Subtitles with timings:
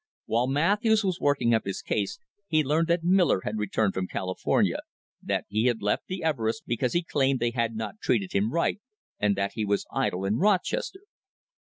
[0.25, 2.17] While Matthews was working up his case
[2.47, 4.79] he learned that Miller had returned from California,
[5.21, 8.81] that he had left the Everests because he claimed they had "not treated him right,"
[9.19, 11.01] and that he was idle in Rochester.